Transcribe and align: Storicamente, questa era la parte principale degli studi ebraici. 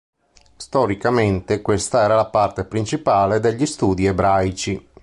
Storicamente, 0.57 1.61
questa 1.61 2.01
era 2.01 2.15
la 2.15 2.25
parte 2.25 2.65
principale 2.65 3.39
degli 3.39 3.67
studi 3.67 4.07
ebraici. 4.07 4.87